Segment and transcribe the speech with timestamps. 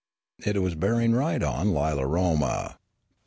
[0.43, 2.79] It was bearing right on Lilaroma.